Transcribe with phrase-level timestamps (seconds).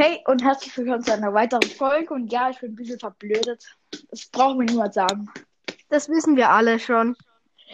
[0.00, 2.14] Hey und herzlich willkommen zu einer weiteren Folge.
[2.14, 3.64] Und ja, ich bin ein bisschen verblödet.
[4.12, 5.28] Das braucht mir niemand sagen.
[5.88, 7.16] Das wissen wir alle schon.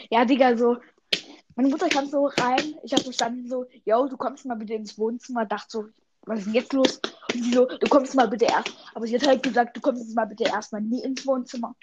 [0.09, 0.79] Ja, Digga, so.
[1.55, 2.77] Meine Mutter kam so rein.
[2.83, 5.45] Ich habe verstanden so, yo, du kommst mal bitte ins Wohnzimmer.
[5.45, 5.85] Dachte so,
[6.23, 6.99] was ist denn jetzt los?
[7.35, 8.75] Und sie so, du kommst mal bitte erst.
[8.95, 11.77] Aber sie hat halt gesagt, du kommst jetzt mal bitte erstmal nie ins Wohnzimmer.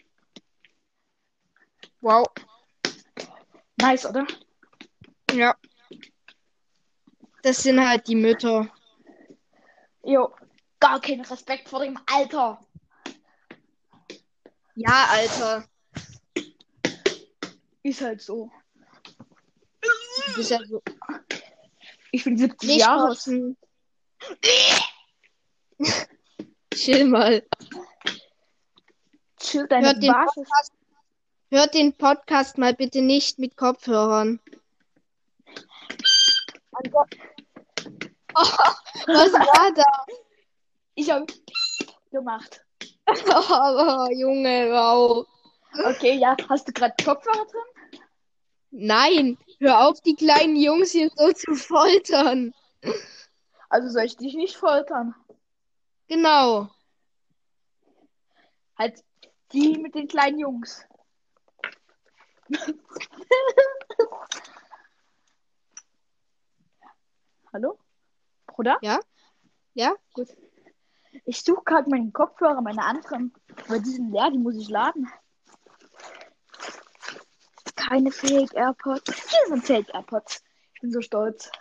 [1.99, 2.25] Wow.
[3.79, 4.25] Nice, oder?
[5.33, 5.55] Ja.
[7.43, 8.71] Das sind halt die Mütter.
[10.03, 10.33] Jo,
[10.79, 12.59] gar keinen Respekt vor dem Alter.
[14.75, 15.65] Ja, Alter.
[17.83, 18.51] Ist halt so.
[19.81, 20.81] Du bist ja so.
[22.11, 23.07] Ich bin 70 Nicht Jahre.
[23.07, 23.57] kotzen.
[26.73, 27.43] Chill mal.
[29.39, 30.35] Chill deine Hört den, Basis.
[30.35, 30.73] Podcast,
[31.49, 34.39] hört den Podcast mal bitte nicht mit Kopfhörern.
[38.35, 38.73] Oh,
[39.07, 40.05] was war da?
[40.95, 41.25] Ich habe
[42.11, 42.61] gemacht.
[43.07, 45.25] Oh, Junge, wow.
[45.85, 46.35] Okay, ja.
[46.49, 48.01] Hast du gerade Kopfhörer drin?
[48.71, 52.53] Nein, hör auf, die kleinen Jungs hier so zu foltern.
[53.69, 55.13] Also soll ich dich nicht foltern?
[56.07, 56.69] Genau.
[58.77, 59.03] Halt
[59.51, 60.85] die mit den kleinen Jungs.
[67.53, 67.77] Hallo?
[68.47, 68.77] Bruder?
[68.81, 68.99] Ja?
[69.73, 69.93] Ja?
[70.13, 70.29] Gut.
[71.25, 73.33] Ich suche gerade meinen Kopfhörer, meine anderen.
[73.67, 75.09] Aber die sind leer, die muss ich laden.
[77.75, 79.29] Keine Fake AirPods.
[79.29, 80.43] Hier sind Fake AirPods.
[80.75, 81.51] Ich bin so stolz.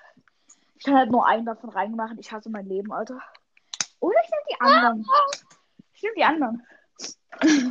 [0.76, 2.18] Ich kann halt nur einen davon reinmachen.
[2.18, 3.20] Ich hasse mein Leben, Alter.
[3.98, 5.06] Oder ich nehme die anderen.
[5.92, 6.66] Ich nehme die anderen.
[7.42, 7.70] Nehm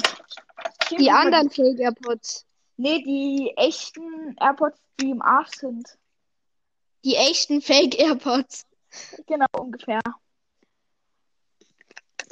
[0.90, 2.46] Die lieber anderen Fake AirPods.
[2.78, 5.98] Nee, die echten AirPods, die im Arsch sind.
[7.04, 8.66] Die echten Fake AirPods.
[9.28, 10.02] Genau, ungefähr.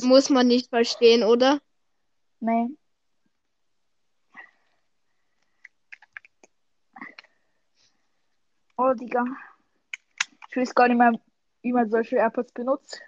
[0.01, 1.59] Muss man nicht verstehen, oder?
[2.39, 2.69] Nee.
[8.77, 9.23] Oh, Digga.
[10.49, 11.13] Ich weiß gar nicht mehr,
[11.61, 13.01] wie man solche AirPods benutzt.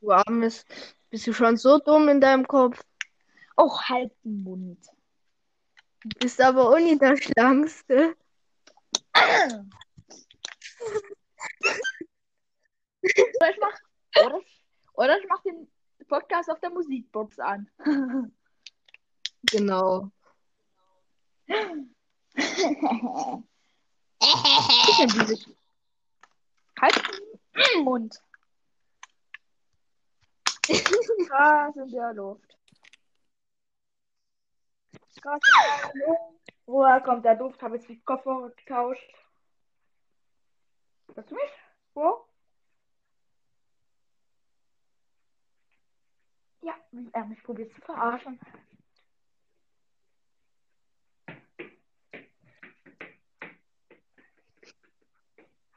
[0.00, 0.64] Du armes.
[1.10, 2.84] Bist du schon so dumm in deinem Kopf?
[3.56, 4.78] Oh, halt den Mund.
[6.04, 8.14] Du bist aber auch nicht der Schlankste.
[13.40, 15.70] Oder ich mach, oder, ich- oder ich mach den
[16.08, 17.70] Podcast auf der Musikbox an.
[19.50, 20.10] Genau.
[24.20, 25.46] Ich.
[26.80, 27.02] Halt
[27.74, 28.20] den Mund.
[31.28, 32.56] Krass in der Luft.
[35.22, 35.40] Krass
[35.94, 36.20] in der Luft.
[36.66, 37.62] Woher kommt der Duft?
[37.62, 39.14] Habe jetzt die Koffer getauscht.
[41.14, 41.50] Hörst du mich?
[41.94, 42.27] Wo?
[46.68, 48.38] Ja, wie er mich probiert zu verarschen.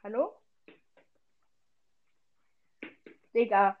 [0.02, 0.34] Hallo?
[3.32, 3.78] Digga.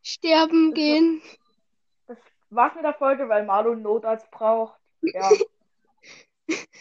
[0.02, 1.22] Sterben gehen.
[2.50, 4.78] War's mit der Folge, weil Marlon Notarzt braucht.
[5.02, 5.30] Ja.